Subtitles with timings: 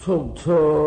[0.00, 0.80] 촉촉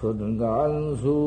[0.00, 1.20] 천간수하고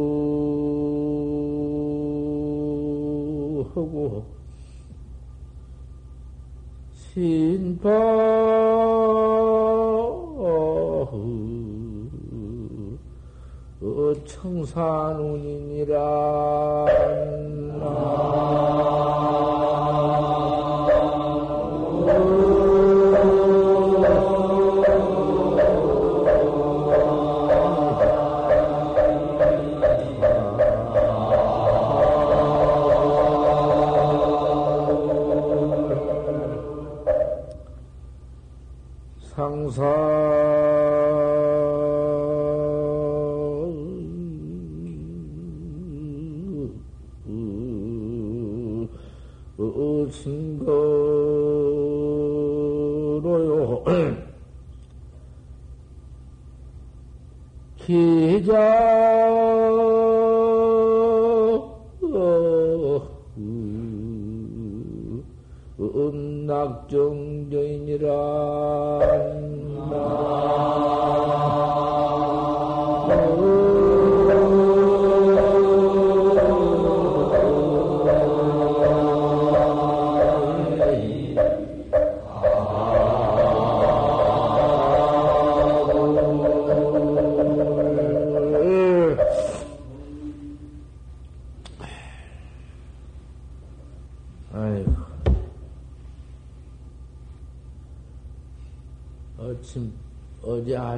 [6.93, 8.22] 신파
[14.65, 15.99] 청산운이니라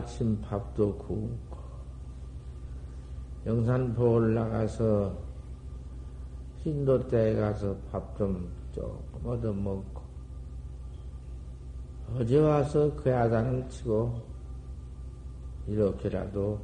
[0.05, 1.57] 아침 밥도 굶고,
[3.47, 5.17] 영산포 올라가서,
[6.61, 10.03] 신도대에 가서 밥 좀 조금 얻어 먹고,
[12.13, 14.21] 어제 와서 그 야단을 치고,
[15.65, 16.61] 이렇게라도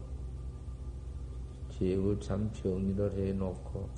[1.71, 3.89] 제구 참 정리를 해놓고,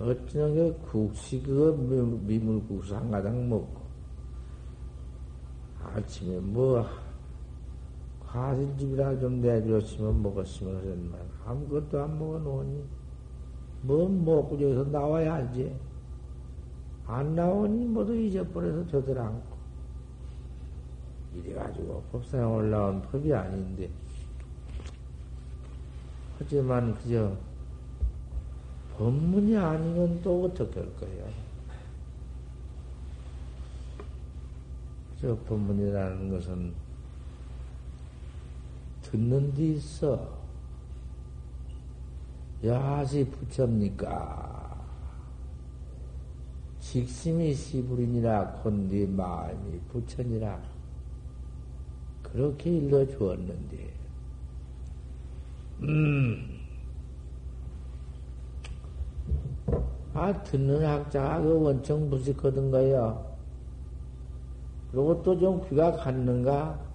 [0.00, 3.80] 어찌나 그 국시 그거 미물국수 한 가닥 먹고
[5.82, 6.84] 아침에 뭐
[8.38, 12.84] 과실집이라 좀 내주었으면 먹었으면 하랬만 아무것도 안 먹어놓으니.
[13.82, 15.74] 뭐 먹고 여기서 나와야 알지?
[17.06, 19.58] 안 나오니 모두 잊어버려서 저들 않고.
[21.34, 23.90] 이래가지고 법상에 올라온 법이 아닌데.
[26.38, 27.36] 하지만 그저
[28.96, 31.28] 법문이 아니면 또 어떻게 할 거야?
[35.20, 36.87] 저 법문이라는 것은
[39.10, 40.36] 듣는 데 있어.
[42.64, 44.84] 야시 부처입니까?
[46.80, 50.60] 직심이 시부리니라 곤디 마음이 부처니라.
[52.22, 53.94] 그렇게 일러 주었는데,
[55.82, 56.58] 음,
[60.12, 63.24] 아, 듣는 학자가 그 원청 부식거든 거요.
[64.90, 66.87] 그리고 또 좀 귀가 갔는가?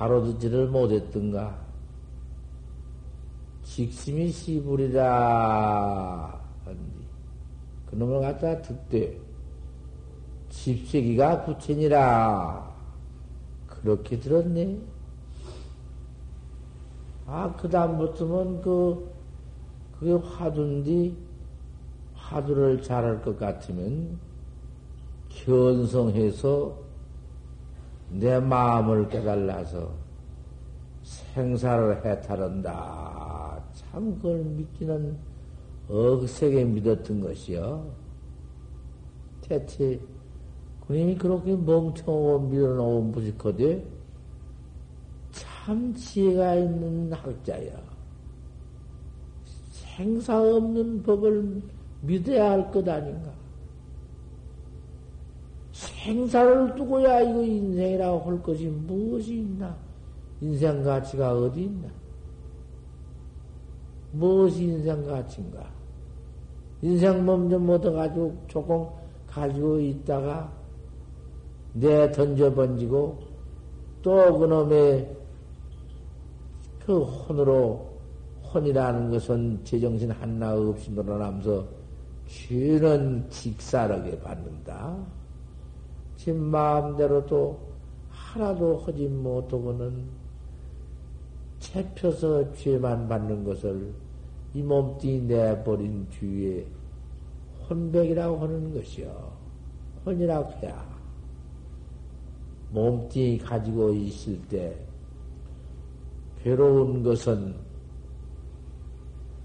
[0.00, 1.58] 바로 듣지를 못했던가?
[3.62, 6.40] 직심이 시부리라.
[7.84, 9.20] 그놈을 갖다 듣되,
[10.48, 12.74] 집세기가 구천이라.
[13.66, 14.78] 그렇게 들었네.
[17.26, 19.12] 아, 그 다음부터는 그,
[19.98, 21.14] 그게 화두인데,
[22.14, 24.18] 화두를 잘할 것 같으면,
[25.28, 26.89] 견성해서
[28.10, 29.92] 내 마음을 깨달아서
[31.02, 33.62] 생사를 해탈한다.
[33.72, 35.16] 참 그걸 믿기는
[35.88, 37.90] 억세게 믿었던 것이요.
[39.40, 40.00] 대체
[40.86, 43.84] 그님이 그렇게 멍청하고 밀어놓은 무식하되
[45.30, 47.70] 참 지혜가 있는 학자야.
[49.70, 51.62] 생사 없는 법을
[52.02, 53.39] 믿어야 할 것 아닌가?
[56.04, 59.76] 생사를 두고야 이거 인생이라고 할 것이 무엇이 있나?
[60.40, 61.88] 인생 가치가 어디 있나?
[64.12, 65.70] 무엇이 인생 가치인가?
[66.82, 68.86] 인생 몸좀 얻어가지고 조금
[69.26, 70.50] 가지고 있다가
[71.74, 73.18] 내 던져 번지고
[74.02, 75.16] 또 그놈의
[76.86, 77.90] 그 혼으로
[78.52, 81.64] 혼이라는 것은 제정신 하나 없이 놀아나면서
[82.26, 85.19] 죄는 직사하게 받는다.
[86.20, 87.58] 지 마음대로도
[88.10, 90.04] 하나도 하지 못하고는
[91.58, 93.94] 채펴서 죄만 받는 것을
[94.52, 96.66] 이 몸뚱이 내버린 뒤에
[97.66, 99.32] 혼백이라고 하는 것이요.
[100.04, 100.86] 혼이라고 해야.
[102.72, 104.76] 몸뚱이 가지고 있을 때
[106.42, 107.54] 괴로운 것은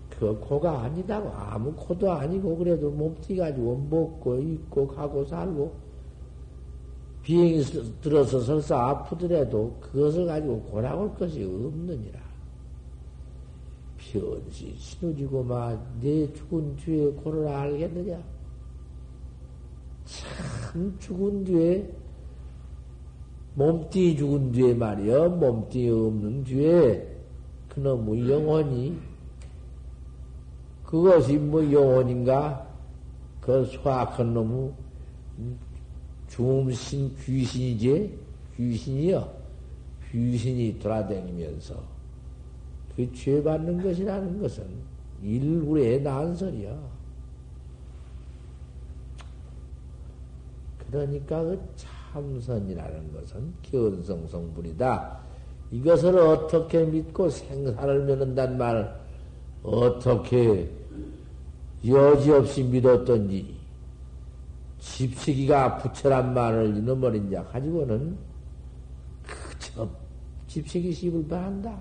[0.10, 5.85] 그 코가 아니다고 아무 코도 아니고 그래도 몸뚱이 가지고 먹고 입고 가고 살고
[7.26, 7.64] 비행이
[8.02, 12.20] 들어서 설사 아프더라도 그것을 가지고 고나올 것이 없느니라.
[13.98, 18.22] 변시 신우지고 막내 죽은 뒤에 고를 알겠느냐?
[20.06, 21.92] 참 죽은 뒤에
[23.56, 27.18] 몸띠 죽은 뒤에 말이여 몸띠 없는 뒤에
[27.70, 29.00] 그놈의 영혼이
[30.84, 32.68] 그것이 뭐 영혼인가?
[33.42, 34.72] 그 소악한 놈의
[36.36, 38.18] 중신 귀신이지?
[38.58, 39.34] 귀신이여.
[40.12, 41.76] 귀신이 돌아다니면서
[42.96, 44.64] 그 죄 받는 것이라는 것은
[45.22, 46.78] 일굴의 난설이야.
[50.88, 55.20] 그러니까 그 참선이라는 것은 견성성불이다.
[55.72, 58.96] 이것을 어떻게 믿고 생사를 면한단 말,
[59.64, 60.70] 어떻게
[61.86, 63.55] 여지없이 믿었던지,
[64.86, 68.16] 집시기가 부처란 말을 잃어버린 자 가지고는
[69.24, 69.90] 그저
[70.48, 71.78] 집시기 씹을 뻔한다.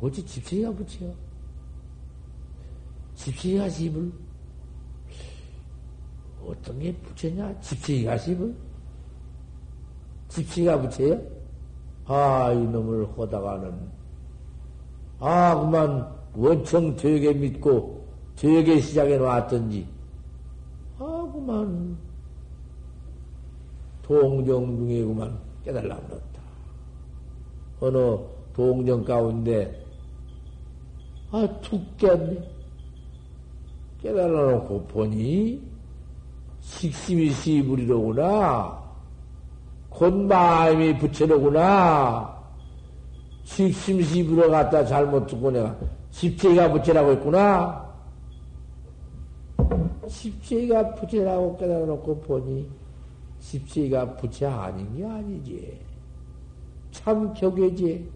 [0.00, 1.04] 어찌 집시기가 부처?
[3.14, 4.10] 집시기가 씹을?
[6.44, 7.60] 어떤 게 부처냐?
[7.60, 8.56] 집시기가 씹을?
[10.28, 11.20] 집시기가 부처요?
[12.06, 13.90] 아, 이놈을 호다가는,
[15.20, 19.97] 아, 그만 원청 되게 믿고 되게 시작해 놨던지, 아,
[21.32, 21.96] 그만
[24.02, 26.40] 동정 중에 그만 깨달라 버렸다.
[27.80, 28.18] 어느
[28.54, 29.84] 동정 가운데,
[31.30, 32.50] 아, 툭 깼네.
[34.00, 35.62] 깨달아 놓고 보니,
[36.60, 38.78] 식심이 시부리로구나.
[39.90, 42.38] 곧 마음이 부처로구나.
[43.44, 45.74] 식심 시부러 갔다 잘못 듣고 내가
[46.10, 47.87] 집체가 부처라고 했구나.
[50.08, 52.68] 집체가 부처라고 깨달아 놓고 보니
[53.40, 55.78] 집체가 부처 아닌 게 아니지.
[56.90, 58.08] 참 격이지.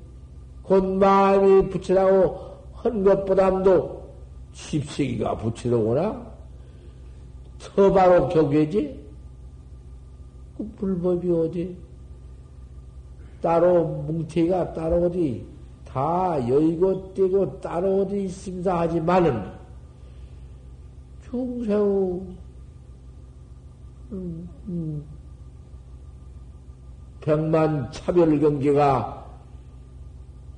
[0.62, 4.02] 곧 마음이 부처라고 한 것보다도
[4.52, 6.32] 집체가 부처로구나.
[7.58, 9.00] 더 바로 격이지.
[10.56, 11.76] 그 불법이 어디?
[13.40, 15.44] 따로 뭉태가 따로 어디
[15.84, 19.61] 다 여의고 떼고 따로 어디 심사하지만은
[21.32, 22.20] 중세우.
[24.12, 25.02] 음, 음,
[27.22, 29.24] 백만 차별 경계가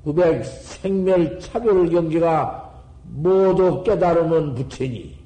[0.02, 5.16] 구백 생멸 차별 경계가 모두 깨달으면 부처니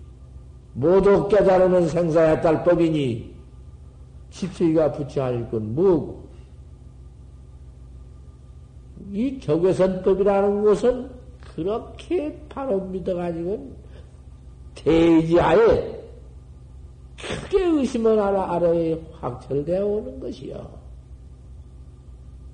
[0.75, 3.35] 모두 깨달으면 생사의 딸법이니
[4.29, 6.29] 집세기가 부처할 건 뭐고
[9.11, 11.11] 이 적외선법이라는 것은
[11.55, 13.88] 그렇게 바로 믿어가지고
[14.85, 15.99] 대지하에
[17.19, 20.79] 크게 의심을 알아, 아래에 확철되어 오는 것이요.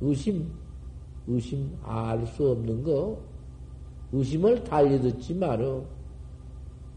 [0.01, 0.51] 의심,
[1.27, 3.19] 의심 알 수 없는 거,
[4.13, 5.83] 의심을 달리 듣지 말어.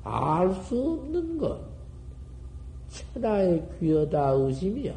[0.03, 1.59] 알수 없는 것.
[2.87, 4.93] 천하의 귀여다 의심이요.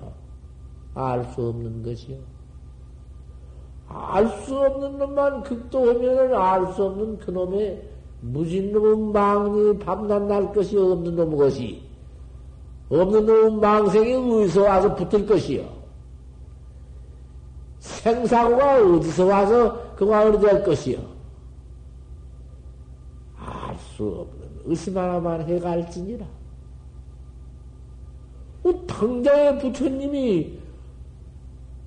[0.95, 2.19] 알 수 없는 것이요.
[3.89, 7.90] 알 수 없는 놈만 극도하면은 알 수 없는 그놈의
[8.21, 11.83] 무진 놈은 망이 밤낮 날 것이 없는 놈의 것이
[12.91, 15.81] 없는 놈은 망생이 어디서 와서 붙을 것이요.
[17.79, 20.99] 생사고가 어디서 와서 어디 될 것이요.
[23.39, 26.27] 알 수 없는 의심 하나만 해갈지니라.
[28.87, 30.59] 당장에 부처님이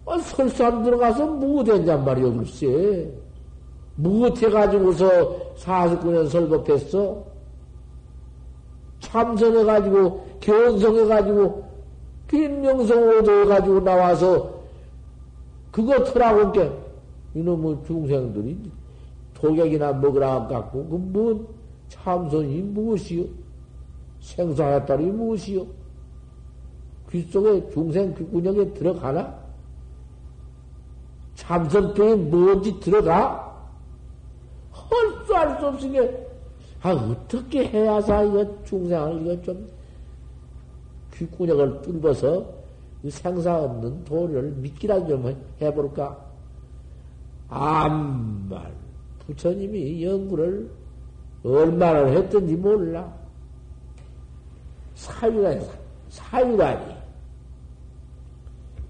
[0.06, 3.23] 아, 설산 들어가서 무엇했냔 말이오, 글쎄.
[3.96, 7.24] 무엇해가지고서 49년 설법했어?
[9.00, 11.64] 참선해가지고, 견성해가지고,
[12.30, 14.64] 긴명성오도해가지고 나와서,
[15.72, 16.72] 그거 터라고 게,
[17.36, 18.72] 이놈의 중생들이
[19.34, 21.48] 독약이나 먹으라 갖고, 그 뭔
[21.90, 23.26] 참선이 무엇이요?
[24.20, 25.66] 생사했다니 무엇이요?
[27.12, 29.36] 귀 속에 중생 귀구녕에 들어가나?
[31.36, 33.43] 참선병에 뭔지 들어가?
[35.34, 36.00] 헐수 알수 없으니,
[36.82, 39.68] 아, 어떻게 해야사 이거 중생을 이거 좀
[41.14, 42.46] 귀구녕을 뚫어서
[43.10, 46.18] 생사 없는 도를 믿기라도 좀 해볼까?
[47.50, 48.72] 암말,
[49.26, 50.70] 부처님이 연구를
[51.44, 53.12] 얼마나 했던지 몰라.
[54.96, 55.60] 사유라,
[56.10, 56.96] 사유라니.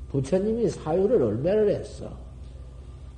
[0.09, 2.09] 부처님이 사유를 얼마나 했어.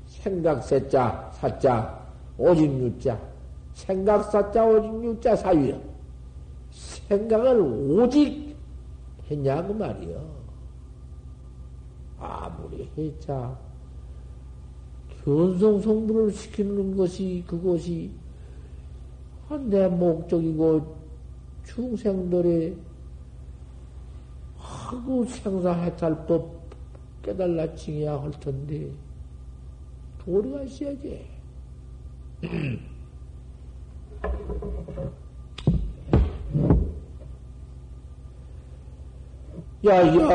[0.07, 1.94] 생각세자, 사자,
[2.37, 3.19] 오직유자.
[3.73, 5.79] 생각사자, 오직유자 사유야.
[6.69, 8.55] 생각을 오직
[9.29, 10.35] 했냐고 말이요.
[12.19, 13.57] 아무리 해자
[15.23, 18.11] 견성 성불을 시키는 것이 그것이
[19.69, 20.95] 내 목적이고
[21.65, 22.75] 중생들의
[24.57, 26.65] 하고 생사해탈법
[27.21, 28.91] 깨달라 칭해야 할 텐데
[30.19, 31.34] 도리가 있어야지.
[39.85, 40.25] 야야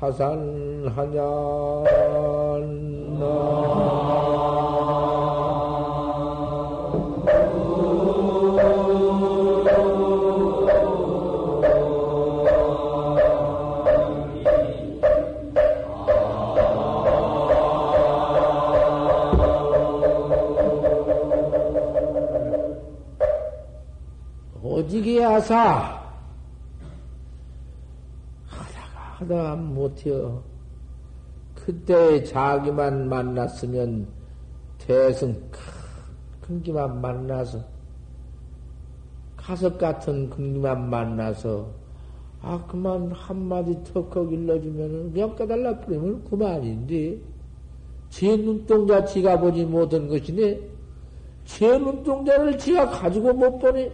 [0.00, 1.20] 하산하냐
[25.40, 25.89] 하사.
[25.89, 25.89] 하다
[29.30, 30.42] 하다가 못해요.
[31.54, 34.08] 그때 자기만 만났으면
[34.78, 35.40] 대승
[36.40, 37.60] 큰 기만 만나서
[39.36, 41.68] 가석 같은 큰 기만 만나서
[42.42, 47.18] 아 그만 한마디 턱턱 일러주면은 그냥 깨달라 뿌리면 그만인데
[48.08, 50.60] 제 눈동자 지가 보지 못한 것이네
[51.44, 53.92] 제 눈동자를 지가 가지고 못 보니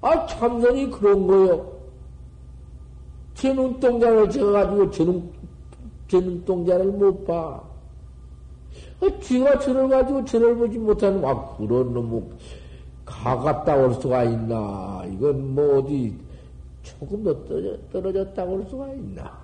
[0.00, 1.81] 아, 참선이 그런 거요.
[3.42, 5.28] 제 눈동자를 제가가지고 제 눈,
[6.06, 7.60] 제 눈동자를 못 봐.
[9.00, 12.30] 아, 쥐가 저를 가지고 저를 보지 못하는, 아, 그런 놈,
[13.04, 15.02] 가깝다 올 수가 있나.
[15.12, 16.16] 이건 뭐 어디
[16.84, 19.36] 조금 더 떨어져, 떨어졌다고 올 수가 있나.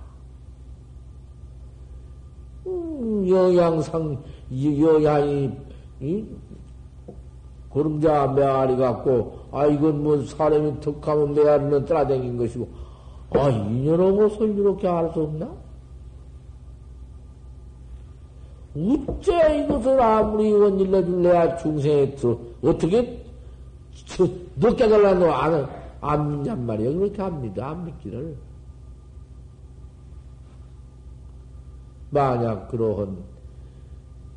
[2.68, 4.16] 음, 영양상,
[4.52, 5.50] 영양이,
[6.00, 6.24] 이,
[7.72, 12.86] 그림자 메아리 갖고, 아, 이건 뭐 사람이 턱하면 메아리는 따라다닌 것이고,
[13.30, 15.48] 아, 인연하고서 이렇게 알 수 없나?
[18.74, 23.24] 어째 이것을 아무리 이건 일러줄래야 중생에 들어, 어떻게,
[24.06, 25.68] 저, 늦게 달라도 안,
[26.00, 26.92] 안 믿냔 말이야.
[26.92, 27.70] 그렇게 합니다.
[27.70, 28.36] 안 믿기를.
[32.10, 33.18] 만약 그러한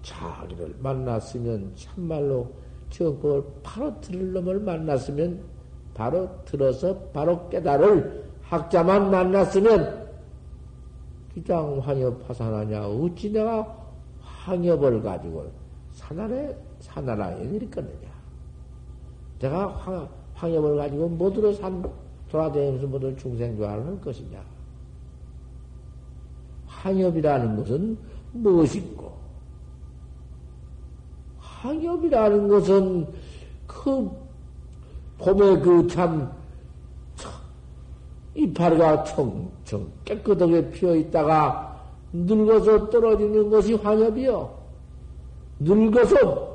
[0.02, 2.52] 자기를 만났으면 참말로
[2.90, 5.42] 정법을 바로 들을 놈을 만났으면
[5.94, 10.12] 바로 들어서 바로 깨달을 학자만 만났으면
[11.34, 13.66] 기장 황엽 파산하냐 어찌 내가
[14.22, 15.50] 황엽을 가지고
[15.94, 18.12] 산하에 산하라에 이랬겠느냐.
[19.40, 21.82] 내가 황, 황엽을 가지고 뭐들어 산
[22.30, 24.44] 돌아다니면서 뭐들 중생 좋아하는 것이냐.
[26.66, 27.98] 황엽이라는 것은
[28.34, 29.14] 무엇이고
[31.40, 33.08] 황엽이라는 것은
[33.66, 34.12] 그
[35.20, 36.41] 봄에 그참
[38.36, 41.80] 이파리가 청청 깨끗하게 피어 있다가
[42.14, 44.62] 늙어서 떨어지는 것이 황엽이요.
[45.60, 46.52] 늙어서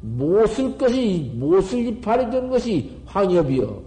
[0.00, 3.82] 못쓸 것이 못쓸 이파리 된 것이 황엽이요.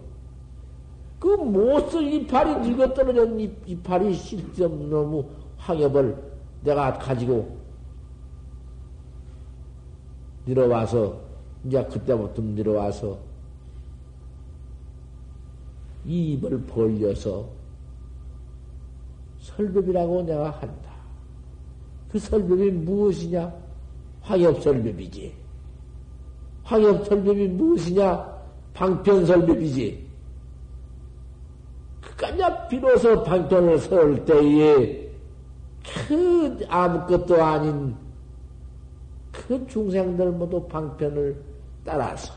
[1.20, 5.25] 그 못쓸 이파리 늙어 떨어진 이파리 실점 너무
[5.58, 6.16] 황엽을
[6.63, 7.58] 내가 가지고
[10.46, 11.16] 내려와서,
[11.66, 13.18] 이제 그때부터 내려와서,
[16.06, 17.48] 이 입을 벌려서
[19.39, 20.89] 설법이라고 내가 한다.
[22.12, 23.53] 그 설법이 무엇이냐?
[24.22, 25.34] 황엽설법이지.
[26.63, 28.39] 황엽설법이 무엇이냐?
[28.74, 30.10] 방편설법이지.
[32.01, 35.10] 그까냐 비로소 방편을 설 때에
[36.08, 37.96] 그 아무것도 아닌
[39.32, 41.41] 그 중생들 모두 방편을
[41.84, 42.34] 따라서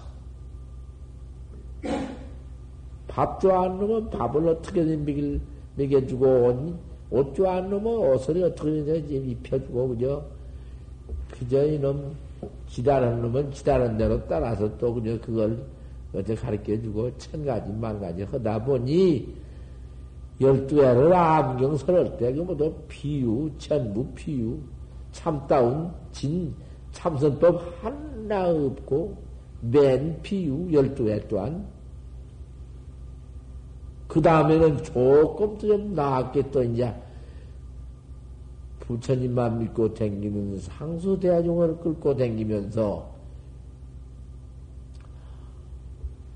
[3.12, 5.38] 밥 좋아하는 놈은 밥을 어떻게든 먹일,
[5.76, 6.74] 먹여주고 옷,
[7.10, 10.24] 옷 좋아하는 놈은 옷을 어떻게든 입혀주고 그죠?
[11.30, 12.16] 그저 이놈
[12.66, 15.62] 지다는 놈은 지다는 대로 따라서 또 그저 그걸
[16.14, 19.42] 어제 가르쳐 주고 천 가지 만 가지 하다 보니
[20.40, 24.58] 열두 해를 암경 설할 때, 그 모두 비유, 전부 비유,
[25.12, 26.52] 참다운 진,
[26.90, 29.16] 참선법 하나 없고,
[29.60, 31.64] 맨 비유, 열두 해 또한.
[34.12, 36.94] 그 다음에는 조금 좀 나았게 또 이제,
[38.80, 43.10] 부처님만 믿고 댕기는 상수 대중을 끌고 댕기면서,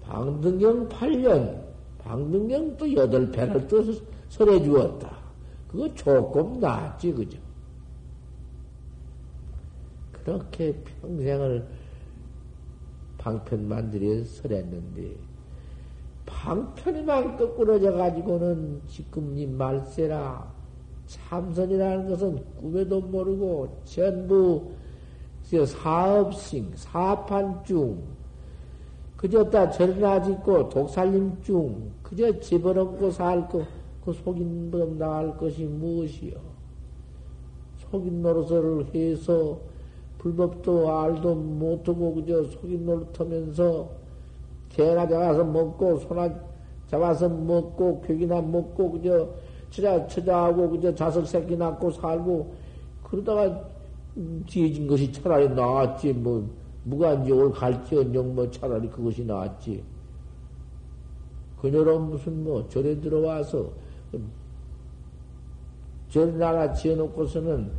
[0.04, 1.64] 방등경 8년,
[1.98, 3.82] 방등경 또 여덟 배를 또
[4.30, 5.14] 설해 주었다.
[5.68, 7.38] 그거 조금 낫지, 그죠?
[10.12, 11.68] 그렇게 평생을
[13.18, 15.35] 방편만 들여 설했는데,
[16.46, 20.48] 방편이만 거꾸러져 가지고는 지금 이 말세라
[21.06, 24.70] 참선이라는 것은 꿈에도 모르고 전부
[25.42, 28.00] 사업싱, 사판중,
[29.16, 33.64] 그저 다 절이나 짓고 독살림 중, 그저 집어넣고 살고,
[34.04, 36.34] 그 속인 법 나갈 것이 무엇이요?
[37.90, 39.58] 속인 노릇을 해서
[40.18, 44.05] 불법도 알도 못하고 그저 속인 노릇하면서
[44.68, 46.32] 개나 잡아서 먹고 소나
[46.88, 49.28] 잡아서 먹고 괴기나 먹고 그저
[49.70, 52.54] 처자 처자하고 그저 자석 새끼 낳고 살고
[53.02, 53.68] 그러다가
[54.46, 56.48] 뒤진 것이 차라리 나았지 뭐
[56.84, 59.82] 무관지옥을 갈지언정 뭐 차라리 그것이 나았지.
[61.60, 63.70] 그녀는 무슨 뭐 절에 들어와서
[66.08, 67.70] 절 나라 지어놓고서는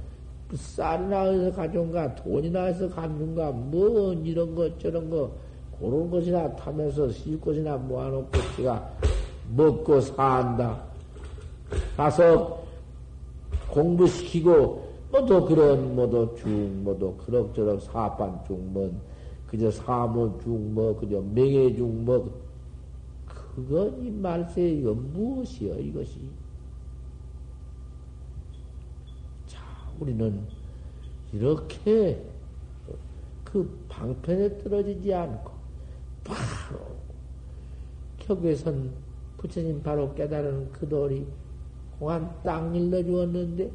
[0.49, 5.31] 그 쌀이나 어디서 가져온가 돈이나 해서 갖는가 뭐 이런 거 저런 거
[5.79, 8.97] 그런 것이나 타면서 실 것이나 모아놓고 제가
[9.55, 10.83] 먹고 산다.
[11.95, 12.63] 가서
[13.69, 18.91] 공부시키고 뭐도 그런 뭐도 중 뭐도 그럭저럭 사반 중뭐
[19.47, 22.29] 그저 사무 중뭐 그저 명예 중뭐
[23.25, 26.19] 그건 이 말세 이거 무엇이여 이것이
[29.47, 29.61] 자
[29.99, 30.41] 우리는
[31.31, 32.21] 이렇게
[33.43, 35.56] 그 방편에 떨어지지 않고
[36.27, 36.85] 바로
[38.19, 38.91] 격에선
[39.37, 41.25] 부처님 바로 깨달은 그 돌이
[41.99, 43.71] 공안 딱 일러주었는데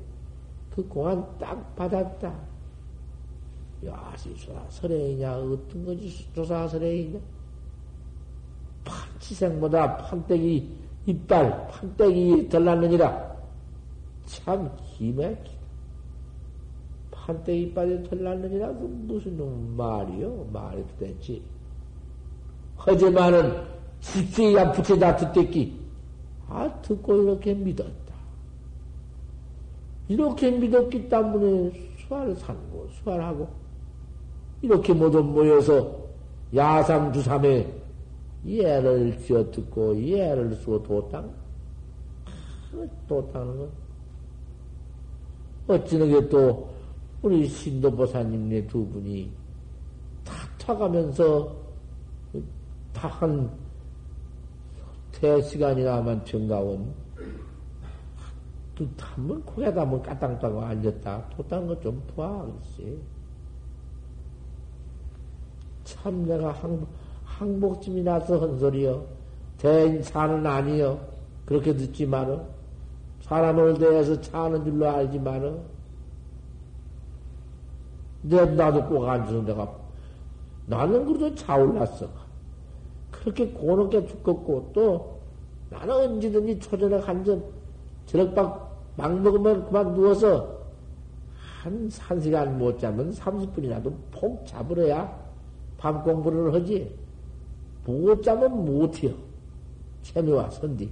[0.74, 2.32] 그 공안 딱 받았다.
[3.84, 5.38] 야시 조사 설행이냐?
[5.38, 7.18] 어떤 것이 조사 설행이냐?
[8.84, 10.70] 판치생보다 판때기
[11.06, 13.32] 이빨 판때기 덜 났느니라.
[14.26, 15.62] 참 기맥히다.
[17.10, 18.68] 판때기 이빨이 덜 났느니라?
[18.74, 20.48] 그 무슨 놈 말이요?
[20.52, 21.40] 말이 도대체
[22.86, 23.62] 허제만은
[24.00, 25.80] 집세야 부채다 듣댔기
[26.48, 27.92] 아 듣고 이렇게 믿었다.
[30.08, 33.48] 이렇게 믿었기 때문에 수화를 산고 수화하고
[34.60, 36.02] 이렇게 모두 모여서
[36.54, 37.82] 야삼주삼에
[38.46, 41.30] 예를 지어 듣고 예를 쓰고 도땅
[43.08, 43.70] 도땅는 건
[45.68, 46.68] 어찌는 또
[47.22, 49.30] 우리 신도보사님네 두 분이
[50.24, 51.62] 탁탁하면서
[53.02, 53.50] 다한
[55.10, 56.94] 대시간이나만 정가온
[59.00, 61.28] 한번 코에다 뭐 까땅따고 앉았다.
[61.30, 62.96] 토딴 거좀 봐, 글쎄.
[65.84, 66.84] 참 내가 항,
[67.24, 69.04] 항복심이 나서 한 소리여.
[69.58, 70.98] 대인차는 아니여.
[71.44, 72.44] 그렇게 듣지 말어.
[73.20, 75.58] 사람을 대해서 차는 줄로 알지 말어.
[78.22, 79.72] 내, 나도 꼭 앉아서 내가,
[80.66, 82.21] 나는 그래도 차올랐어.
[83.22, 85.20] 그렇게 고롭게 죽겠고, 또,
[85.70, 87.42] 나는 언제든지 초전에 간전,
[88.06, 90.58] 저녁밥 막 먹으면 그만 누워서
[91.62, 95.16] 한, 한 시간 못 자면 30분이라도 푹 잡으러야
[95.78, 96.92] 밤 공부를 하지.
[97.84, 99.12] 못 자면 못해요.
[100.02, 100.90] 체미와 선디.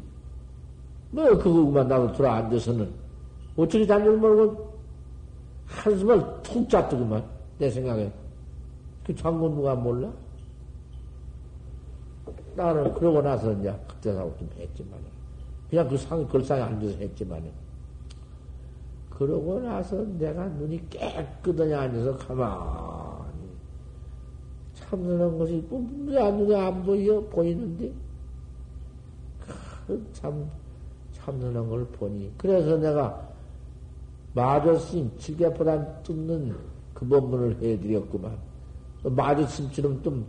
[1.11, 2.89] 뭐, 그거만 나도 들어 앉아서는.
[3.57, 4.73] 어쩌리 잔줄 모르고
[5.67, 7.25] 한숨을 툭 잤더구만.
[7.59, 8.11] 내 생각에.
[9.05, 10.11] 그 장군 누가 몰라?
[12.55, 14.99] 나는 그러고 나서 이제 그때하고 좀 했지만.
[15.69, 17.43] 그냥 그 상, 걸상에 앉아서 했지만.
[19.11, 23.51] 그러고 나서 내가 눈이 깨끗하게 앉아서 가만히
[24.75, 25.63] 참선한 것이
[26.07, 27.21] 왜안 눈에 안 보여?
[27.21, 27.93] 보이는데?
[29.87, 30.49] 그 참,
[31.13, 32.33] 참선한 걸 보니.
[32.39, 33.29] 그래서 내가
[34.35, 36.57] 마조스님 칠개보단 뜯는
[36.95, 38.39] 그 법문을 해드렸구만.
[39.03, 40.27] 마조스님처럼 좀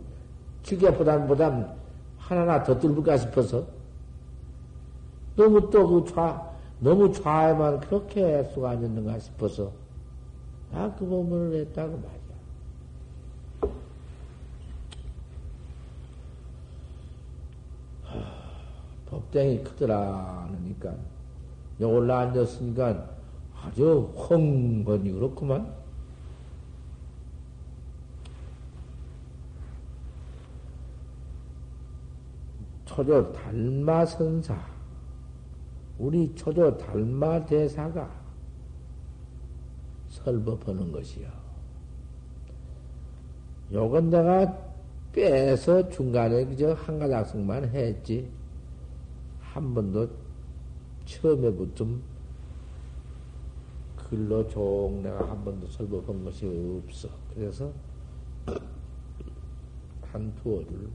[0.62, 1.81] 칠개보단 보단
[2.28, 3.66] 하나나 더 뚫을까 싶어서
[5.36, 9.72] 너무 또 그 좌, 너무 좌에만 그렇게 수가 앉았는가 싶어서
[10.72, 12.22] 다그 법문을 했다고 말이야.
[19.10, 20.94] 법당이 크더라, 그러니까.
[21.80, 23.10] 여기 올라앉았으니까
[23.62, 25.81] 아주 헝건이 그렇구만.
[32.94, 34.54] 초조 달마 선사,
[35.98, 38.10] 우리 초조 달마 대사가
[40.10, 41.26] 설법하는 것이요.
[43.72, 44.58] 요건 내가
[45.10, 48.30] 빼서 중간에 그저 한 가닥씩만 했지.
[49.40, 50.10] 한 번도
[51.06, 51.86] 처음에부터
[53.96, 57.08] 글로 종 내가 한 번도 설법한 것이 없어.
[57.34, 57.72] 그래서
[60.12, 60.90] 한 두어를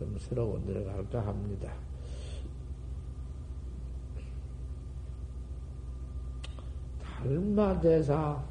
[0.00, 1.70] 좀 새로 내려갈까 합니다.
[7.02, 8.42] 달마대사,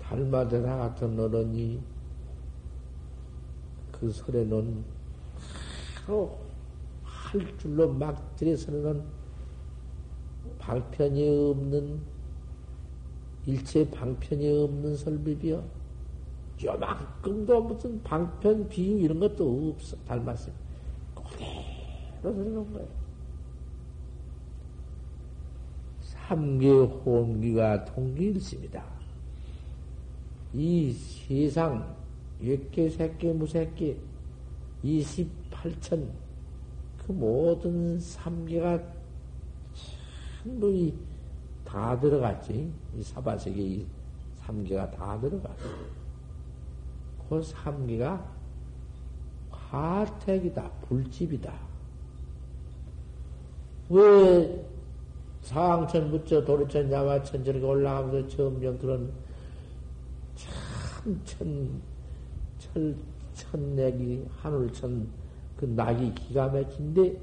[0.00, 1.78] 달마대사 같은 어른이
[3.92, 4.82] 그 설에는
[6.06, 6.38] 바로
[7.04, 9.04] 할 줄로 막 들여서는
[10.58, 12.00] 방편이 없는
[13.44, 15.62] 일체 방편이 없는 설비비요.
[16.64, 19.98] 요만큼도 무슨 방편 비유 이런 것도 없어.
[20.06, 20.61] 닮았어요.
[22.22, 22.88] 그대로 들어놓은 거예요.
[26.00, 28.84] 삼계 혼기가 통기일습니다.
[30.54, 31.96] 이 세상,
[32.40, 34.00] 육계, 새끼, 무새끼,
[34.84, 36.08] 28천,
[36.98, 38.80] 그 모든 삼계가
[40.42, 40.92] 전부
[41.64, 42.72] 다 들어갔지.
[42.96, 43.86] 이 사바세계 이
[44.36, 45.68] 삼계가 다 들어갔어.
[47.28, 48.32] 그 삼계가
[49.50, 51.71] 화택이다, 불집이다.
[53.92, 54.64] 왜
[55.42, 59.12] 상천, 부처, 도리천, 야마천 저렇게 올라가면서 점점 그런
[60.34, 61.82] 참 천,
[62.58, 62.94] 철,
[63.34, 65.06] 천내기, 하늘천,
[65.58, 67.18] 그 낙이 기가 막힌데,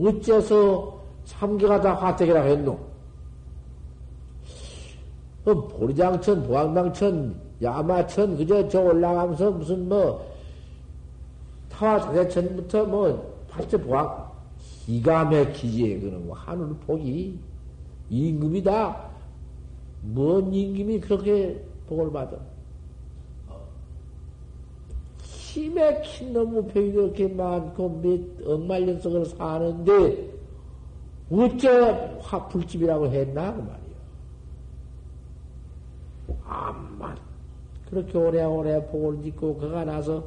[0.00, 2.80] 어째서 삼계가 다 화택이라고 했노?
[5.44, 10.28] 그 보리장천, 보왕당천, 야마천, 그저 저 올라가면서 무슨 뭐,
[11.68, 14.19] 타와 자대천부터 뭐, 팔째 보왕,
[14.90, 17.38] 기가 막히지, 그는 뭐, 하늘 복이,
[18.08, 19.08] 임금이다.
[20.02, 22.36] 뭔 임금이 그렇게 복을 받아?
[26.02, 30.28] 킨 놈의 병이 그렇게 많고 몇 억만 년석을 사는데,
[31.30, 33.54] 어째 화풀집이라고 했나?
[33.54, 33.80] 그 말이야.
[36.46, 37.16] 암만
[37.88, 40.24] 그렇게 오래오래 복을 짓고 그가 나서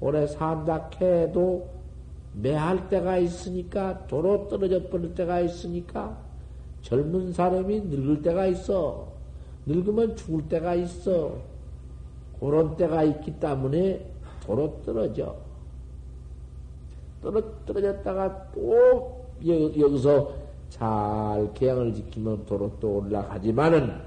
[0.00, 1.79] 오래 산다 해도
[2.32, 6.16] 매할 때가 있으니까 도로 떨어져 버릴 때가 있으니까
[6.82, 9.08] 젊은 사람이 늙을 때가 있어.
[9.66, 11.36] 늙으면 죽을 때가 있어.
[12.38, 14.06] 그런 때가 있기 때문에
[14.44, 15.36] 도로 떨어져.
[17.20, 20.32] 떨어, 떨어졌다가 또 여기서
[20.70, 24.00] 잘 계양을 지키면 도로 또 올라가지만은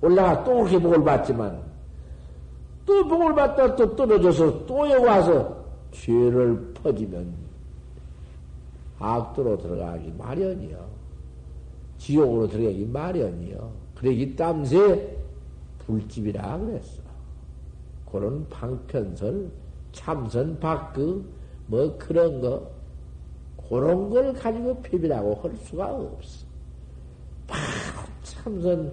[0.00, 1.60] 올라가 또 그렇게 복을 받지만
[2.84, 7.34] 또 복을 받다 또 떨어져서 또 여기 와서 죄를 퍼지면
[8.98, 10.86] 악도로 들어가기 마련이요.
[11.98, 13.70] 지옥으로 들어가기 마련이요.
[13.94, 15.16] 그러기 땀새
[15.78, 17.02] 불집이라 그랬어.
[18.10, 19.50] 그런 방편설,
[19.92, 21.28] 참선, 박그,
[21.66, 22.70] 뭐 그런 거,
[23.68, 26.46] 그런 걸 가지고 비비라고 할 수가 없어.
[27.46, 27.62] 바로
[28.22, 28.92] 참선,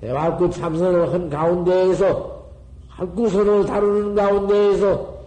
[0.00, 2.46] 대화구 참선을 한 가운데에서,
[2.88, 5.17] 할구선을 다루는 가운데에서,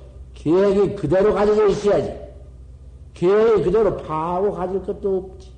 [0.41, 2.19] 계획이 그대로 가지고 있어야지.
[3.13, 5.51] 계획이 그대로 파고 가질 것도 없지.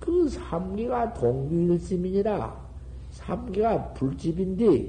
[0.00, 2.56] 그 삼기가 동규일심이니라.
[3.10, 4.88] 삼기가 불집인데,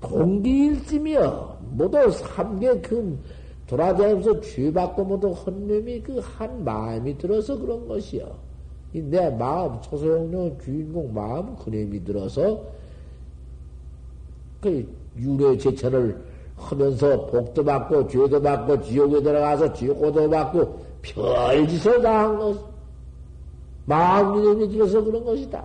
[0.00, 1.58] 동기일심이여.
[1.72, 3.18] 모두 삼계 그
[3.66, 8.47] 돌아다니면서 죄받고 모두 헌님이 그 한 마음이 들어서 그런 것이여.
[8.92, 12.62] 내 마음, 초소용료 주인공 마음 그림이 들어서
[14.60, 16.18] 그 유래 제천을
[16.56, 22.58] 하면서 복도 받고 죄도 받고 지옥에 들어가서 지옥고도 받고 별짓을 당한 것
[23.86, 25.64] 마음 믿음이 들어서 그런 것이다.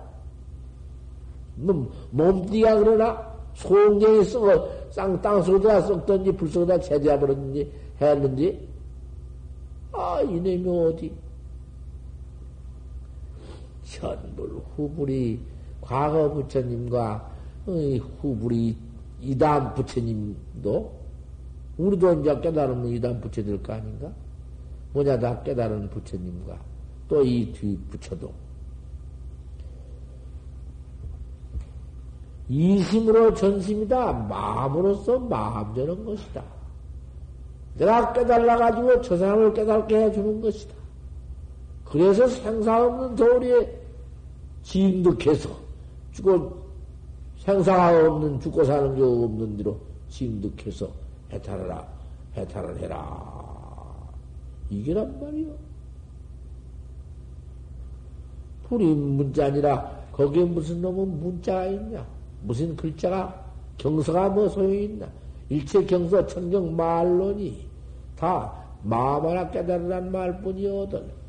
[1.56, 8.68] 뭐, 몸띠가 그러나 소경이 썩어 쌍 땅 속에다 썩든지 불 속에다 제재해버렸는지 했는지
[9.92, 11.12] 아 이놈이 어디
[13.84, 15.40] 현불 후불이
[15.80, 17.30] 과거 부처님과
[18.20, 18.76] 후불이
[19.20, 21.04] 이단 부처님도
[21.78, 24.10] 우리도 이제 깨달으면 이단 부처 될 거 아닌가?
[24.92, 26.58] 뭐냐 다 깨달은 부처님과
[27.08, 28.32] 또 이뒤 붙여도
[32.48, 34.12] 이심으로 전심이다.
[34.12, 36.42] 마음으로서 마음 되는 것이다.
[37.78, 40.74] 내가 깨달아가지고 저 사람을 깨닫게 해주는 것이다.
[41.94, 43.72] 그래서 생사 없는 도리에
[44.64, 45.48] 진득해서
[46.10, 46.52] 죽고
[47.38, 49.78] 생사가 없는 죽고 사는 게 없는 대로
[50.08, 50.90] 진득해서
[51.30, 51.86] 해탈하라
[52.36, 54.10] 해탈을 해라
[54.70, 55.52] 이게란 말이요.
[58.64, 62.04] 불이 문자니라 거기에 무슨 놈은 문자가 있냐?
[62.42, 63.40] 무슨 글자가
[63.78, 65.06] 경서가 뭐 소용이 있나?
[65.48, 67.68] 일체 경서 천경 말론이
[68.16, 68.52] 다
[68.82, 71.23] 마음 하나 깨달으란 말뿐이거든.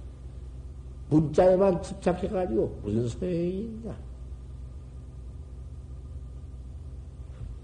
[1.09, 3.95] 문자에만 집착해가지고 무슨 소용이 있냐?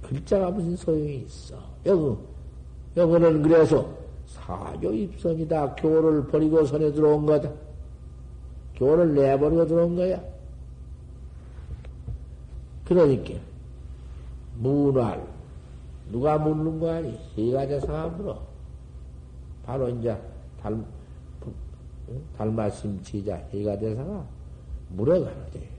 [0.04, 1.56] 글자가 무슨 소용이 있어?
[1.86, 2.18] 여기,
[2.98, 3.90] 여기는 그래서
[4.28, 5.76] 사교 입선이다.
[5.76, 7.50] 교를 버리고 선에 들어온 거다.
[8.76, 10.22] 교를 내버리고 들어온 거야.
[12.86, 13.40] 그러니까,
[14.58, 15.26] 문활,
[16.12, 17.18] 누가 묻는 거 아니?
[17.36, 18.42] 세가자상아 물어.
[19.66, 20.20] 바로 이제
[20.62, 20.84] 달,
[22.38, 24.26] 달마심 제자 해가대사가
[24.90, 25.70] 물어가는데.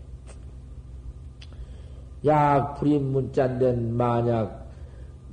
[2.25, 4.71] 약 불임 문자인데 만약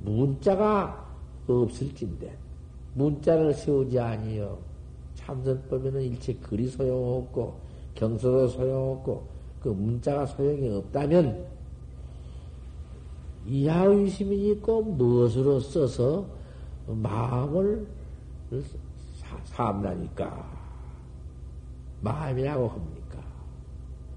[0.02, 1.06] 문자가
[1.46, 2.36] 없을진데
[2.94, 4.58] 문자를 세우지 아니요.
[5.14, 7.54] 참선법에는 일체 글이 소용없고
[7.94, 9.28] 경서도 소용없고
[9.62, 11.46] 그 문자가 소용이 없다면
[13.46, 16.26] 이하의심이 있고 무엇으로 써서
[16.86, 17.86] 마음을
[19.44, 20.59] 삼라니까
[22.00, 23.18] 마음이라고 합니까?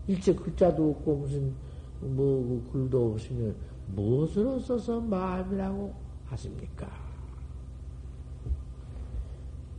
[0.07, 1.53] 일체 글자도 없고 무슨
[1.99, 3.55] 뭐 글도 없으면
[3.95, 5.93] 무엇으로 써서 마음이라고
[6.25, 6.87] 하십니까?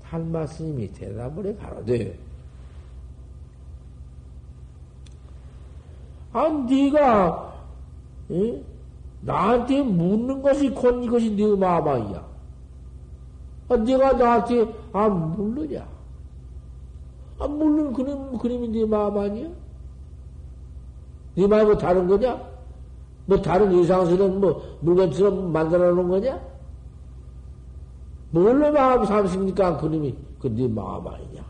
[0.03, 2.19] 탈마 스님이 대답을 해 가로되
[6.33, 7.55] 아 네가
[8.31, 8.62] 에?
[9.21, 12.27] 나한테 묻는 것이 곧 이것이 네 마음이야.
[13.69, 15.93] 아, 네가 나한테 아 물느냐?
[17.44, 19.48] 아 물론 그림 그림이 네 마음 아니야?
[21.37, 22.40] 네 마음이 다른 거냐?
[23.26, 26.40] 뭐 다른 이상스러운 뭐 물건처럼 만들어 놓은 거냐?
[28.30, 29.76] 뭘로 마음 삼십니까?
[29.76, 31.44] 그림이 그 네 마음 아니냐?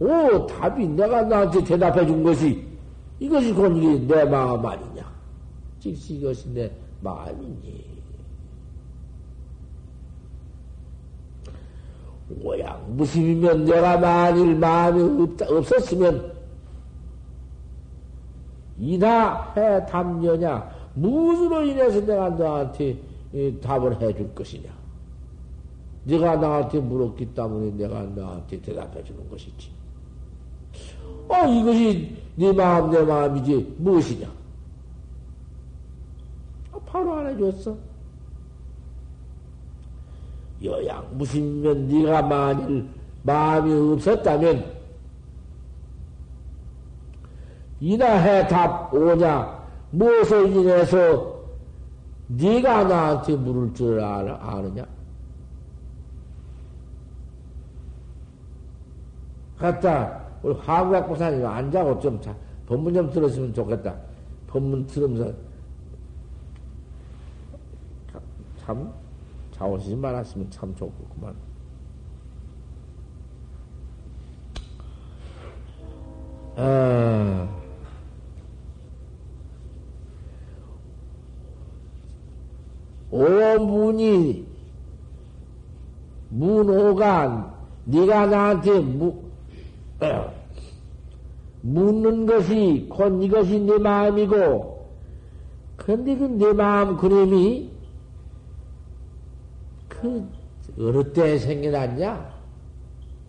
[0.00, 2.66] 오 답이 내가 나한테 대답해 준 것이
[3.20, 5.08] 이것이 곧 이게 내 마음 아니냐?
[5.78, 8.01] 즉시 이것이 내 마음이니.
[12.42, 16.32] 오양 무심이면 내가 만일 마음이 없다, 없었으면.
[18.78, 20.70] 이나 해 담녀냐?
[20.94, 22.98] 무엇으로 인해서 내가 너한테
[23.62, 24.70] 답을 해줄 것이냐?
[26.04, 29.70] 네가 나한테 물었기 때문에 내가 너한테 대답해 주는 것이지.
[31.28, 34.28] 어 이것이 네 마음 내 마음이지 무엇이냐?
[36.72, 37.76] 어, 바로 안 해줬어
[40.64, 42.88] 여양 무심면 네가 만일
[43.22, 44.64] 마음이 없었다면
[47.80, 51.32] 이나 해 답 오냐 무엇을 인해서
[52.28, 54.86] 네가 나한테 물을 줄 아느냐?
[59.58, 62.34] 갔다 우리 화구학 보사님 앉아고 좀 자,
[62.66, 63.94] 법문 좀 들었으면 좋겠다.
[64.48, 65.32] 법문 들으면서
[68.64, 68.92] 참
[69.62, 71.34] 자원시지 말았으면 참 좋겠구만.
[76.56, 77.48] 아,
[83.10, 84.46] 오문이
[86.30, 89.14] 문호가 네가 나한테 무,
[90.00, 90.32] 어,
[91.62, 94.88] 묻는 것이 곧 이것이 내 마음이고
[95.76, 97.71] 그런데 그 내 마음 그림이
[100.02, 102.42] 그 어느 때 생겨났냐?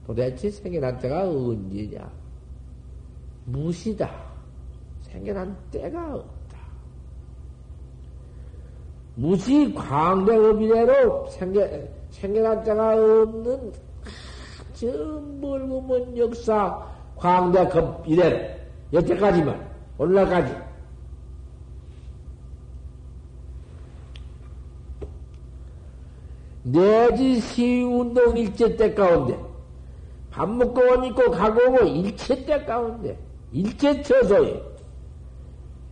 [0.06, 2.12] 도대체 생겨난 때가 언제냐?
[3.46, 4.12] 무시다.
[5.02, 6.58] 생겨난 때가 없다.
[9.16, 11.70] 무시 광대업이래로 생겨,
[12.10, 13.72] 생겨난 때가 없는
[14.74, 14.88] 저
[15.40, 16.84] 멀고 먼 역사
[17.16, 18.54] 광대급 이래로
[18.92, 20.73] 여태까지만 오늘날까지
[26.64, 29.38] 내지 시운동 일체 때 가운데
[30.32, 33.18] 밥 먹고 옷 입고 가고 오고 일체 때 가운데
[33.52, 34.62] 일체 처소에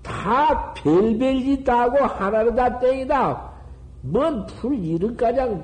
[0.01, 3.51] 다 별별짓 다고 하나는 다 땡이다.
[4.01, 5.63] 뭔 풀 이름 가장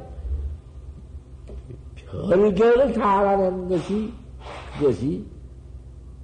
[2.11, 4.13] 별결을 다 알아내는 것이
[4.77, 5.25] 그것이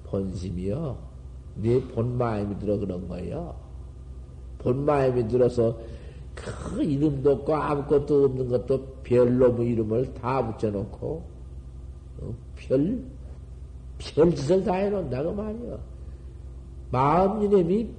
[0.04, 0.96] 본심이요.
[1.56, 3.54] 네 본마음이 들어 그런 거예요.
[4.58, 5.76] 본마음이 들어서
[6.34, 11.24] 그 이름도 없고 아무것도 없는 것도 별놈의 이름을 다 붙여놓고
[12.20, 13.02] 어, 별
[13.98, 15.78] 별짓을 다 해놓는다고 말이요.
[16.90, 17.90] 마음 이름이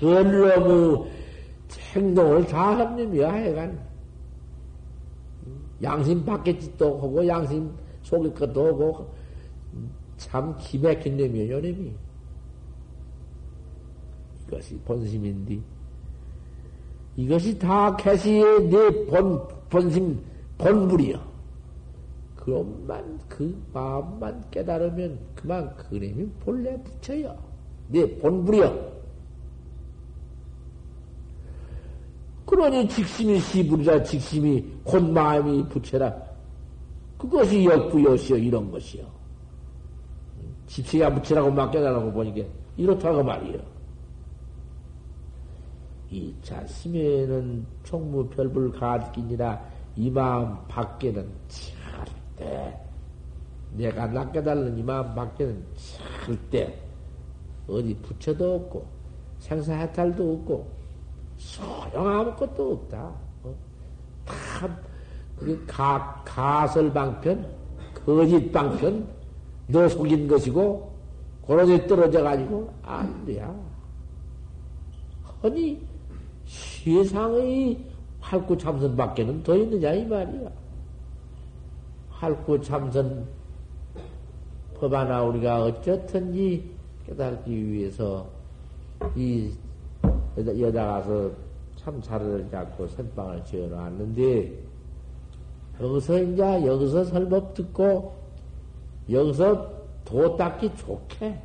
[0.00, 1.10] 별놈의
[1.94, 3.86] 행동을 다 합님이야 하여간
[5.82, 7.70] 양심 밖의 짓도 하고 양심
[8.02, 9.14] 속의 것도 하고
[10.16, 11.94] 참 기맥힌 놈이에요 놈이.
[14.46, 15.60] 이것이 본심인데
[17.16, 20.20] 이것이 다 캐시의 내 본, 본심,
[20.58, 21.18] 본불이요.
[22.36, 27.36] 그것만, 그 마음만 깨달으면 그만 그림이 본래 붙여요.
[27.88, 28.96] 내 본불이요.
[32.44, 36.14] 그러니 직심이 시부리라 직심이 곧 마음이 부채라.
[37.18, 39.04] 그것이 역부여시여 이런 것이요.
[40.68, 43.75] 집세가 부채라고 맡겨달라고 보니까 이렇다고 말이요.
[46.10, 49.60] 이 자심에는 총무 별불 가득이니라
[49.96, 52.80] 이 마음 밖에는 절대
[53.72, 55.64] 내가 낚여달라는 이 마음 밖에는
[56.24, 56.78] 절대
[57.68, 58.86] 어디 부처도 없고
[59.38, 60.76] 생사해탈도 없고
[61.36, 63.12] 소용 아무것도 없다.
[63.42, 63.54] 어?
[64.24, 64.68] 다
[65.66, 67.46] 가, 가설방편,
[67.94, 69.06] 거짓방편,
[69.68, 70.96] 너 속인 것이고,
[71.42, 73.54] 고로에 떨어져 가지고, 안 돼야.
[75.42, 75.86] 허니,
[76.86, 77.84] 세상의
[78.20, 80.48] 활구 참선 밖에는 더 있느냐, 이 말이야.
[82.10, 83.26] 활구 참선
[84.74, 86.70] 법 하나 우리가 어쨌든지
[87.04, 88.28] 깨달기 위해서
[89.16, 89.52] 이
[90.38, 91.32] 여자, 여자 가서
[91.74, 94.52] 참 자리를 잡고 선방을 지어 놨는데,
[95.80, 98.14] 여기서 이제 여기서 설법 듣고,
[99.10, 99.72] 여기서
[100.04, 101.36] 도 닦기 좋게,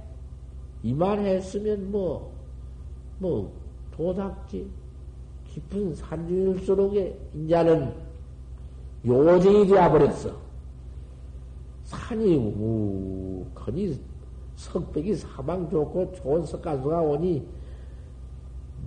[0.84, 2.32] 이만 했으면 뭐,
[3.18, 3.52] 뭐,
[3.90, 4.81] 도 닦지.
[5.52, 7.94] 깊은 산중일수록에 이제는
[9.06, 10.32] 요정이 되어버렸어.
[11.84, 14.00] 산이 우거니
[14.56, 17.46] 석백이 사방 좋고 좋은 석가수가 오니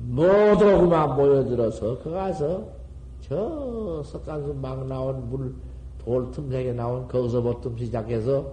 [0.09, 2.67] 모두 그만 모여들어서 그 가서
[3.21, 5.55] 저 석가수 막 나온 물
[5.99, 8.47] 돌틈새에 나온 거기서부터 시작해서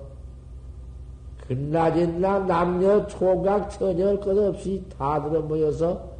[1.48, 6.11] 끝나진나 남녀 총각 처녀 것 없이 다 들어 모여서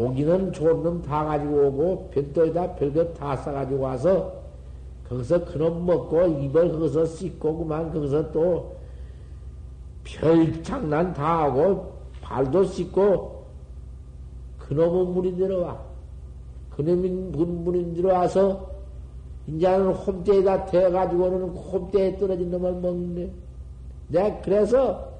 [0.00, 4.32] 고기는 좋은 놈 다 가지고 오고 별도에다 별것 다 싸가지고 와서
[5.06, 8.80] 거기서 그놈 먹고 입을 거기서 씻고 그만 거기서 또
[10.04, 13.44] 별 장난 다 하고 발도 씻고
[14.58, 15.78] 그놈의 물이 들어와.
[16.70, 18.70] 그놈이 물이 들어와서
[19.46, 23.30] 이제는 홈대에다 대가지고는 홈대에 떨어진 놈을 먹는데
[24.08, 25.10] 내가 그래서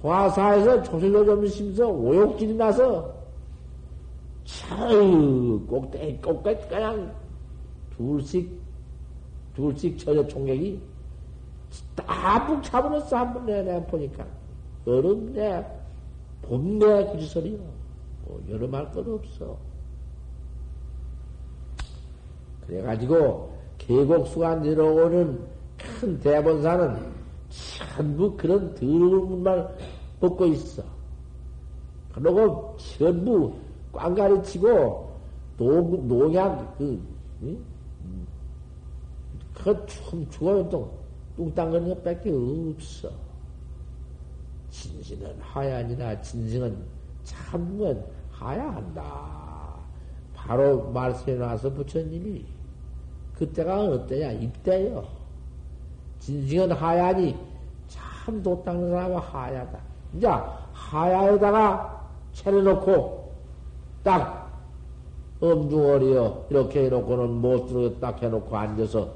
[0.00, 3.21] 도화사에서 조실로 좀 심서 오욕질이 나서
[4.60, 7.14] 차유 꼭대기 꼭대기 그냥
[7.96, 8.50] 둘씩
[9.54, 10.80] 둘씩 저저 총격이
[11.94, 14.26] 따북 차버렸어 한번 내가 보니까
[14.86, 15.64] 여름 내
[16.42, 17.58] 봄내 구지설이요
[18.24, 19.56] 뭐 여름 할것 없어
[22.66, 25.40] 그래가지고 계곡수가 내려오는
[25.76, 27.12] 큰 대본사는
[27.50, 29.68] 전부 그런 더러운 물만
[30.20, 30.82] 먹고 있어.
[32.14, 33.54] 그러고 전부
[33.92, 35.12] 꽝가리 치고
[35.56, 37.00] 농, 농약, 그,
[37.42, 37.64] 응?
[39.54, 41.02] 그거 참 죽어요, 또.
[41.36, 43.10] 뚱땅거리는 것 밖에 없어.
[44.70, 46.76] 진실은 하야니나 진실은
[47.24, 49.76] 참면 하야 한다.
[50.34, 52.44] 바로 말씀해 놔서 부처님이
[53.34, 54.32] 그때가 어느 때냐?
[54.32, 55.04] 입대요.
[56.18, 57.36] 진실은 하야니
[57.88, 59.78] 참 도닦는 사람은 하야다.
[60.14, 60.26] 이제
[60.72, 63.21] 하야에다가 차려놓고
[64.02, 64.50] 딱
[65.40, 69.08] 엄중어리여 이렇게 해놓고는 못 들어 딱 해놓고 앉아서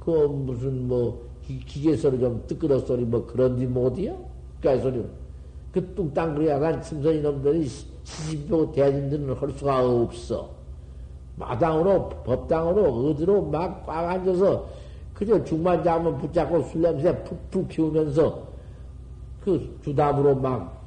[0.00, 4.14] 그 무슨 뭐 기, 계 소리 좀 뜨끄러 소리 뭐 그런지 못이야?
[4.60, 5.04] 그 소리
[5.72, 7.66] 그 뚱땅그리야간 침선이 놈들이
[8.04, 10.50] 시집도 대진들은 할 수가 없어.
[11.36, 14.68] 마당으로 법당으로 어디로 막 꽉 앉아서
[15.14, 18.42] 그저 중만 잡으면 붙잡고 술 냄새 푹푹 피우면서
[19.42, 20.82] 그 주담으로 막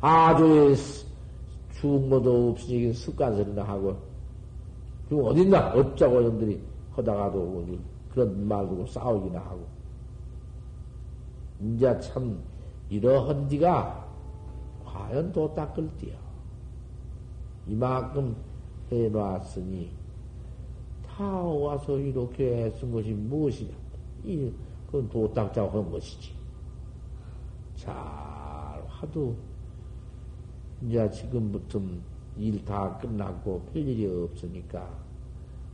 [0.00, 0.74] 아주
[1.80, 3.96] 중모도 없으니 습관설이나 하고,
[5.08, 5.72] 그럼 어딨나?
[5.72, 6.60] 어쩌고 놈들이
[6.92, 7.66] 하다가도
[8.10, 9.66] 그런 말 두고 싸우기나 하고.
[11.60, 12.38] 이제 참,
[12.90, 14.06] 이러한 디가
[14.84, 16.14] 과연 도 닦을 띠야.
[17.66, 18.36] 이만큼
[18.92, 19.90] 해놨으니,
[21.06, 23.72] 다 와서 이렇게 쓴 것이 무엇이냐?
[24.24, 24.52] 이,
[24.86, 26.32] 그건 도딱자고 한 것이지.
[27.76, 27.94] 잘
[28.86, 29.34] 하도,
[30.82, 31.80] 이제 지금부터
[32.36, 34.88] 일 다 끝났고 별 일이 없으니까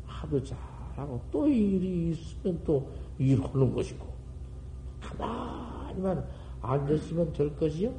[0.07, 2.89] 하도 잘하고 또 일이 있으면 또
[3.19, 4.07] 일하는 것이고
[5.01, 6.27] 가만히만
[6.61, 7.93] 앉았으면 될 것이요.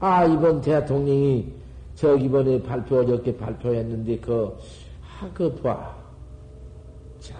[0.00, 1.52] 아, 이번 대통령이
[1.96, 4.56] 저 이번에 발표, 어저께 발표했는데, 그,
[5.02, 5.96] 하, 그 봐.
[7.18, 7.34] 자.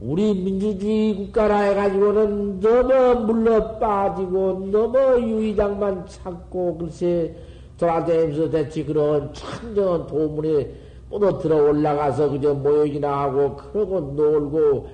[0.00, 7.34] 우리 민주주의 국가라 해가지고는 너무 물러 빠지고, 너무 유의장만 찾고, 글쎄,
[7.78, 10.70] 돌아다니면서 대체 그런 천정한 도문에
[11.10, 14.88] 뻗어 들어 올라가서 그저 모욕이나 하고, 그러고 놀고,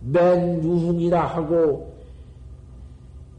[0.00, 1.92] 맨 유흥이나 하고,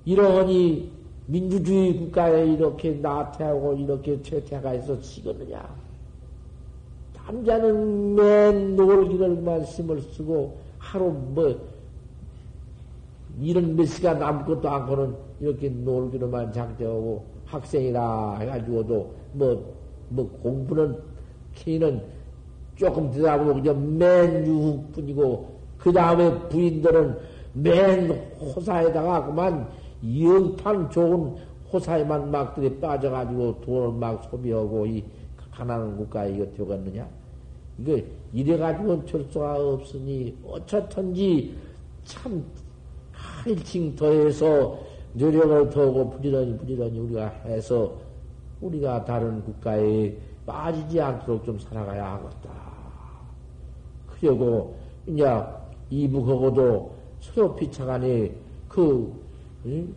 [0.06, 0.92] 이러니
[1.28, 5.64] 민주주의 국가에 이렇게 나태하고 이렇게 퇴퇴가 있어 지겠느냐?
[7.16, 10.58] 남자는 맨 놀기를만 심을 쓰고
[10.94, 11.60] 하루 뭐
[13.42, 19.74] 이런 몇 시간 아무것도 않고는 이렇게 놀기로만 장점하고 학생이라 해가지고도 뭐,
[20.10, 20.96] 뭐 공부는
[21.56, 22.00] 키는
[22.76, 27.18] 조금 되다보고 그냥 맨 유흥뿐이고 그 다음에 부인들은
[27.54, 29.68] 맨 호사에다가 그만
[30.04, 31.36] 영판 좋은
[31.72, 35.04] 호사에만 막 들이 빠져가지고 돈을 막 소비하고 이
[35.52, 37.08] 가난한 국가에 이거 되겠느냐?
[37.80, 38.00] 이거
[38.32, 41.56] 이래가지고는 철수가 없으니 어쩌든지
[42.04, 42.44] 참
[43.12, 44.80] 한층 더해서
[45.14, 47.96] 노력을 더하고 부지런히 부지런히 우리가 해서
[48.62, 50.16] 우리가 다른 국가에
[50.46, 52.50] 빠지지 않도록 좀 살아가야 하겠다.
[54.08, 55.26] 그리고 이제
[55.90, 58.34] 이북하고도 서로 피차간에
[58.68, 59.94] 그큰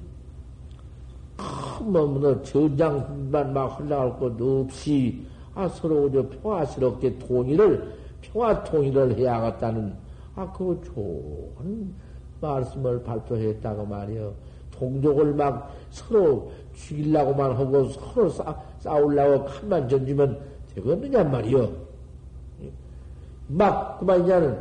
[1.81, 5.25] 몸으로 전장만 막 흘러갈 것 없이
[5.57, 9.95] 아 서로 저 평화스럽게 통일을 평화 통일을 해야겠다는
[10.37, 11.95] 아그 좋은
[12.43, 14.35] 말씀을 발표했다고 말이요.
[14.71, 20.39] 동족을 막 서로 죽이려고만 하고 서로 싸, 싸우려고 칼만 던지면
[20.75, 21.73] 되겠느냐 말이요.
[23.49, 24.59] 막 그만 이제는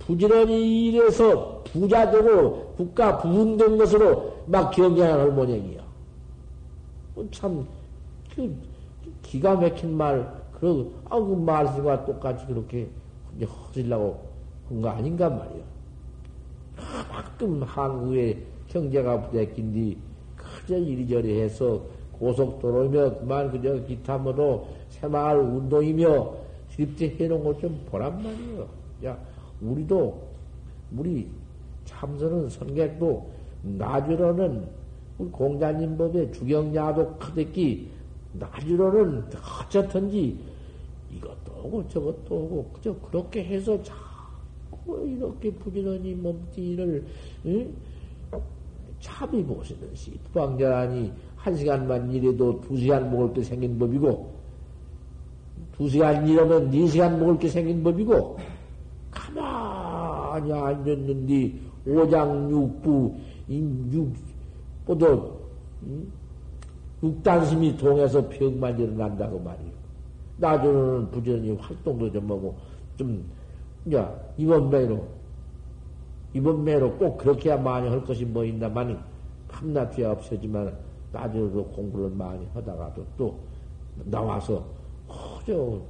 [0.00, 5.80] 부지런히 일해서 부자 되고 국가 부흥된 것으로 막 경쟁하는 모양이야.
[7.14, 7.66] 어, 참,
[8.34, 8.52] 그,
[9.26, 12.88] 기가 막힌 말, 그러고, 아, 그 말씀과 똑같이 그렇게
[13.40, 14.24] 허질라고
[14.68, 15.62] 한 거 아닌가 말이야.
[17.10, 19.96] 가끔 한국의 경제가 부대낀디,
[20.36, 21.80] 그저 이리저리 해서
[22.18, 26.34] 고속도로이며 그만 그저 기타 뭐도 새마을 운동이며
[26.78, 28.66] 이렇게 해놓은 걸좀 보란 말이에요.
[29.04, 29.18] 야,
[29.60, 30.22] 우리도,
[30.96, 31.28] 우리
[31.84, 33.30] 참선은 선객도
[33.62, 34.66] 나주로는
[35.32, 37.88] 공자님 법에 주경야도 크대기
[38.38, 39.24] 나주로는
[39.60, 40.38] 어쩌든지
[41.10, 47.04] 이것도 오고 저것도 오고 그저 그렇게 해서 자꾸 이렇게 부지런히 몸뚱이를
[47.46, 47.74] 응?
[49.00, 54.34] 참이 보시는 시 부왕자라니 한 시간만 일해도 두 시간 먹을 게 생긴 법이고
[55.76, 58.38] 두 시간 일하면 네 시간 먹을 게 생긴 법이고
[59.10, 61.52] 가만히 앉았는데
[61.86, 63.14] 오장육부
[63.48, 64.12] 육
[64.86, 65.36] 뻗어
[67.02, 69.70] 육단심이 통해서 병만 일어난다고 말이요.
[70.38, 72.56] 나중에는 부지런히 활동도 좀 하고
[72.96, 73.24] 좀
[73.84, 74.04] 이제
[74.36, 75.06] 이번 매로
[76.32, 79.02] 이번 매로 꼭 그렇게 해야 많이 할 것이 뭐 있나만
[79.48, 80.76] 밤낮이야 없어지만
[81.12, 83.38] 나중에도 공부를 많이 하다가도 또
[84.04, 84.64] 나와서
[85.08, 85.80] 허저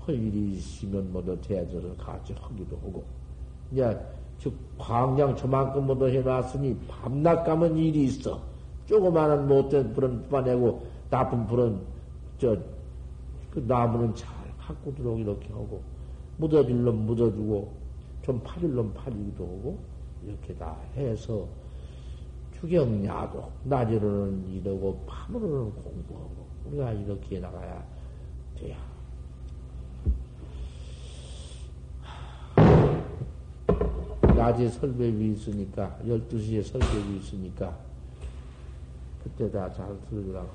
[0.00, 3.02] 할 일이 있으면 뭐도 대저를 같이 하기도 하고
[3.72, 3.98] 이제
[4.38, 8.38] 즉 광장 저만큼 모두 해놨으니 밤낮 가면 일이 있어.
[8.86, 11.80] 조그마한 못된 불은 뽑아내고 나쁜 불은
[12.38, 12.74] 저
[13.54, 14.28] 그 나무는 잘
[14.58, 15.80] 갖고 들어오고 이렇게 하고
[16.38, 17.72] 묻어줄 놈 묻어주고
[18.22, 19.78] 좀 파줄 놈 파주기도 하고
[20.26, 21.46] 이렇게 다 해서
[22.58, 27.84] 주경야도 낮으로는 이러고 밤으로는 공부하고 우리가 이렇게 나가야
[28.58, 28.76] 돼야.
[34.34, 37.78] 낮에 설법이 있으니까, 12시에 설법이 있으니까,
[39.24, 40.48] 그때 다 잘 들으라고.